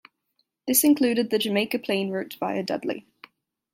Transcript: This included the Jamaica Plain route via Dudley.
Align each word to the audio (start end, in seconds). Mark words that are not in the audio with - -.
This 0.65 0.83
included 0.83 1.29
the 1.29 1.37
Jamaica 1.37 1.77
Plain 1.77 2.09
route 2.09 2.33
via 2.39 2.63
Dudley. 2.63 3.05